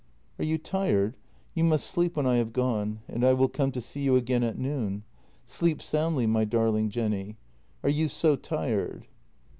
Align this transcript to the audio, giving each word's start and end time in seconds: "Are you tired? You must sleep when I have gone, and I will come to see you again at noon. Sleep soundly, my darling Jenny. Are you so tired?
"Are 0.39 0.45
you 0.45 0.57
tired? 0.57 1.15
You 1.53 1.63
must 1.63 1.85
sleep 1.85 2.17
when 2.17 2.25
I 2.25 2.37
have 2.37 2.53
gone, 2.53 3.01
and 3.07 3.23
I 3.23 3.33
will 3.33 3.47
come 3.47 3.71
to 3.73 3.79
see 3.79 4.01
you 4.01 4.15
again 4.15 4.41
at 4.41 4.57
noon. 4.57 5.03
Sleep 5.45 5.79
soundly, 5.79 6.25
my 6.25 6.43
darling 6.43 6.89
Jenny. 6.89 7.37
Are 7.83 7.89
you 7.89 8.07
so 8.07 8.35
tired? 8.35 9.05